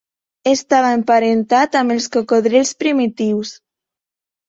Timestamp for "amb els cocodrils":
1.83-2.75